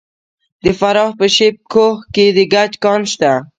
د 0.63 0.65
فراه 0.79 1.11
په 1.19 1.25
شیب 1.35 1.55
کوه 1.71 1.91
کې 2.13 2.25
د 2.35 2.37
ګچ 2.53 2.71
کان 2.83 3.01
شته. 3.11 3.31